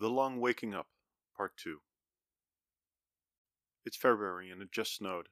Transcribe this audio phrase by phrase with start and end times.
[0.00, 0.86] The Long Waking Up,
[1.36, 1.80] Part 2.
[3.84, 5.28] It's February and it just snowed.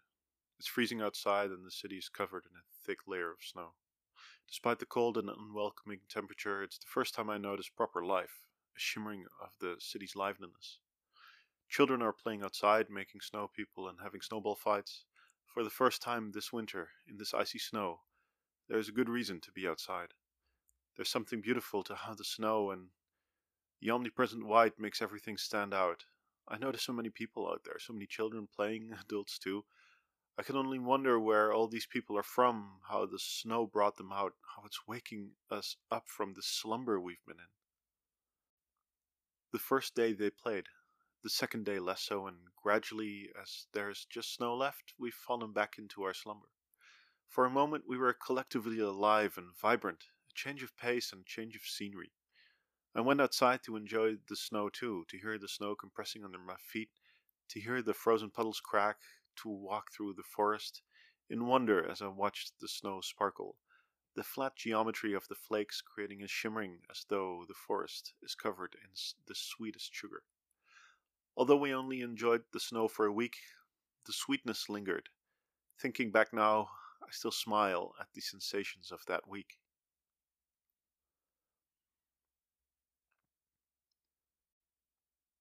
[0.59, 3.75] It's freezing outside and the city is covered in a thick layer of snow.
[4.49, 8.43] Despite the cold and unwelcoming temperature, it's the first time I notice proper life,
[8.77, 10.81] a shimmering of the city's liveliness.
[11.69, 15.05] Children are playing outside, making snow people and having snowball fights.
[15.47, 18.01] For the first time this winter, in this icy snow,
[18.69, 20.09] there is a good reason to be outside.
[20.97, 22.89] There's something beautiful to how the snow and
[23.81, 26.05] the omnipresent white makes everything stand out.
[26.49, 29.65] I notice so many people out there, so many children playing, adults too.
[30.39, 34.13] I can only wonder where all these people are from, how the snow brought them
[34.13, 37.49] out, how it's waking us up from the slumber we've been in.
[39.53, 40.67] The first day they played,
[41.23, 45.79] the second day less so, and gradually, as there's just snow left, we've fallen back
[45.79, 46.49] into our slumber.
[47.29, 51.57] For a moment, we were collectively alive and vibrant, a change of pace and change
[51.57, 52.13] of scenery.
[52.97, 56.57] I went outside to enjoy the snow too, to hear the snow compressing under my
[56.57, 56.89] feet,
[57.51, 58.97] to hear the frozen puddles crack,
[59.43, 60.81] to walk through the forest
[61.29, 63.59] in wonder as I watched the snow sparkle,
[64.15, 68.75] the flat geometry of the flakes creating a shimmering as though the forest is covered
[68.83, 68.89] in
[69.29, 70.23] the sweetest sugar.
[71.37, 73.37] Although we only enjoyed the snow for a week,
[74.07, 75.11] the sweetness lingered.
[75.79, 76.71] Thinking back now,
[77.03, 79.59] I still smile at the sensations of that week.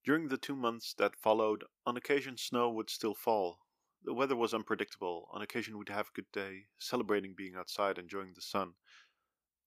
[0.06, 3.66] During the two months that followed, on occasion snow would still fall.
[4.04, 5.28] The weather was unpredictable.
[5.32, 8.76] On occasion we'd have a good day, celebrating being outside, enjoying the sun.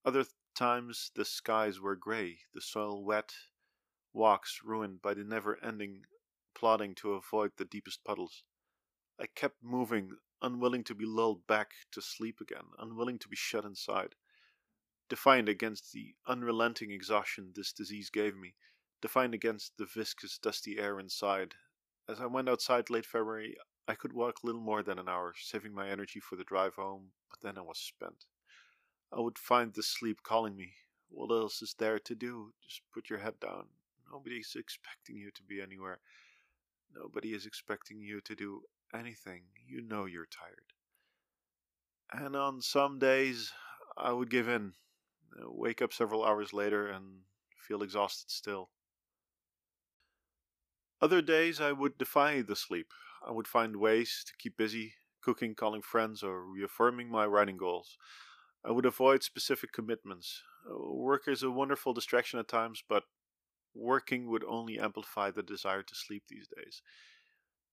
[0.05, 3.35] Other times the skies were grey, the soil wet,
[4.13, 6.05] walks ruined by the never ending
[6.55, 8.45] plodding to avoid the deepest puddles.
[9.19, 13.65] I kept moving, unwilling to be lulled back to sleep again, unwilling to be shut
[13.65, 14.15] inside.
[15.09, 18.55] Defiant against the unrelenting exhaustion this disease gave me,
[19.01, 21.55] defiant against the viscous, dusty air inside.
[22.09, 25.75] As I went outside late February, I could walk little more than an hour, saving
[25.75, 28.27] my energy for the drive home, but then I was spent.
[29.13, 30.73] I would find the sleep calling me.
[31.09, 32.53] What else is there to do?
[32.67, 33.65] Just put your head down.
[34.13, 36.01] Nobody is expecting you to be anywhere.
[36.95, 38.63] Nobody is expecting you to do
[38.95, 39.43] anything.
[39.67, 40.73] You know you're tired.
[42.13, 43.53] And on some days,
[43.97, 44.73] I would give in,
[45.43, 47.21] wake up several hours later, and
[47.67, 48.71] feel exhausted still.
[51.01, 52.93] Other days I would defy the sleep.
[53.27, 57.97] I would find ways to keep busy, cooking, calling friends, or reaffirming my writing goals.
[58.65, 60.43] I would avoid specific commitments.
[60.69, 63.05] Uh, work is a wonderful distraction at times, but
[63.75, 66.83] working would only amplify the desire to sleep these days.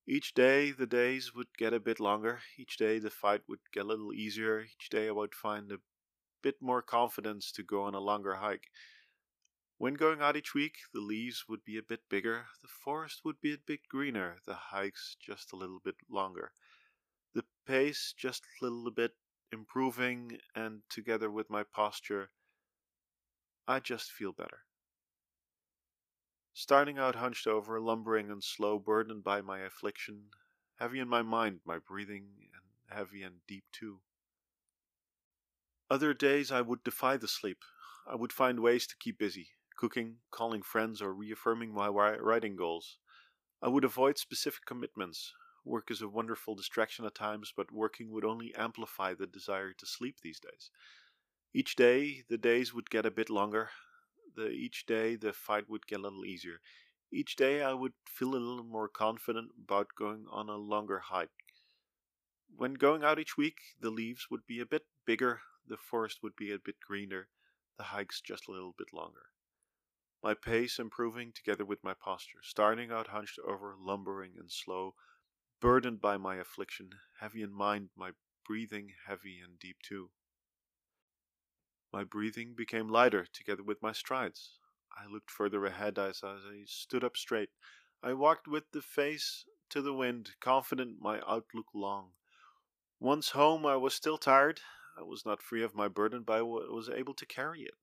[0.07, 2.41] Each day the days would get a bit longer.
[2.57, 4.61] Each day the fight would get a little easier.
[4.61, 5.79] Each day I would find a
[6.43, 8.69] bit more confidence to go on a longer hike.
[9.77, 13.41] When going out each week, the leaves would be a bit bigger, the forest would
[13.41, 16.53] be a bit greener, the hikes just a little bit longer.
[17.33, 19.11] The pace just a little bit
[19.51, 22.31] improving, and together with my posture,
[23.67, 24.63] I just feel better.
[26.53, 30.29] Starting out hunched over, lumbering and slow, burdened by my affliction,
[30.79, 33.99] heavy in my mind, my breathing, and heavy and deep too.
[35.89, 37.65] Other days I would defy the sleep.
[38.07, 42.97] I would find ways to keep busy, cooking, calling friends, or reaffirming my writing goals.
[43.61, 45.33] I would avoid specific commitments.
[45.63, 49.85] Work is a wonderful distraction at times, but working would only amplify the desire to
[49.85, 50.69] sleep these days.
[51.53, 53.69] Each day, the days would get a bit longer.
[54.35, 56.59] The, each day, the fight would get a little easier.
[57.11, 61.29] Each day, I would feel a little more confident about going on a longer hike.
[62.55, 66.35] When going out each week, the leaves would be a bit bigger, the forest would
[66.35, 67.29] be a bit greener,
[67.77, 69.27] the hikes just a little bit longer
[70.25, 74.95] my pace improving together with my posture, starting out hunched over, lumbering and slow,
[75.61, 78.09] burdened by my affliction, heavy in mind, my
[78.43, 80.09] breathing heavy and deep too.
[81.93, 84.57] My breathing became lighter together with my strides.
[84.97, 87.49] I looked further ahead as I stood up straight.
[88.01, 92.13] I walked with the face to the wind, confident my outlook long.
[92.99, 94.59] Once home, I was still tired.
[94.97, 97.75] I was not free of my burden, but I was able to carry it.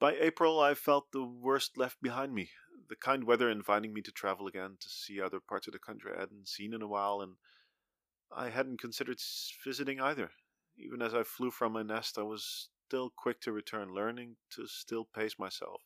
[0.00, 2.50] By April, I felt the worst left behind me.
[2.88, 6.12] The kind weather inviting me to travel again, to see other parts of the country
[6.16, 7.34] I hadn't seen in a while, and
[8.30, 9.20] I hadn't considered
[9.64, 10.30] visiting either.
[10.76, 14.68] Even as I flew from my nest, I was still quick to return, learning to
[14.68, 15.82] still pace myself,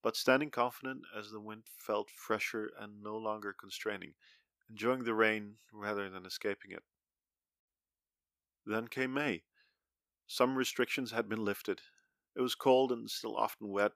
[0.00, 4.14] but standing confident as the wind felt fresher and no longer constraining,
[4.70, 6.84] enjoying the rain rather than escaping it.
[8.64, 9.42] Then came May.
[10.28, 11.80] Some restrictions had been lifted,
[12.36, 13.92] it was cold and still often wet.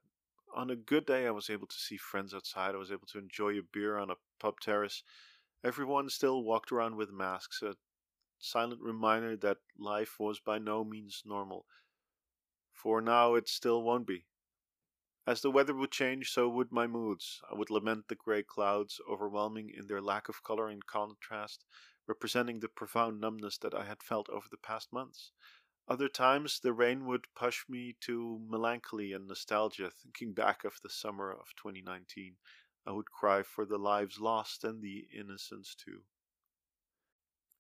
[0.55, 2.75] On a good day, I was able to see friends outside.
[2.75, 5.05] I was able to enjoy a beer on a pub terrace.
[5.63, 7.77] Everyone still walked around with masks, a
[8.39, 11.67] silent reminder that life was by no means normal.
[12.73, 14.25] For now, it still won't be.
[15.27, 17.43] As the weather would change, so would my moods.
[17.51, 21.65] I would lament the grey clouds, overwhelming in their lack of colour and contrast,
[22.07, 25.31] representing the profound numbness that I had felt over the past months.
[25.91, 30.89] Other times, the rain would push me to melancholy and nostalgia, thinking back of the
[30.89, 32.37] summer of 2019.
[32.87, 36.03] I would cry for the lives lost and the innocence too.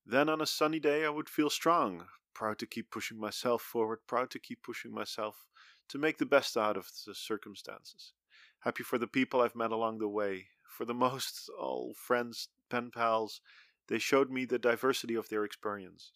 [0.06, 3.98] Then on a sunny day, I would feel strong, proud to keep pushing myself forward,
[4.06, 5.44] proud to keep pushing myself
[5.88, 8.12] to make the best out of the circumstances.
[8.60, 10.46] Happy for the people I've met along the way.
[10.68, 13.40] For the most, all friends, pen pals,
[13.88, 16.12] they showed me the diversity of their experience.